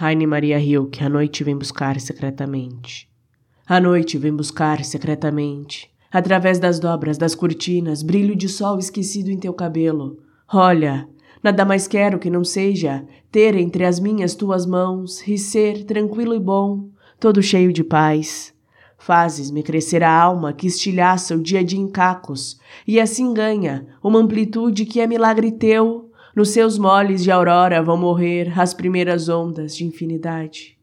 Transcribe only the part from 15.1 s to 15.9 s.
e ser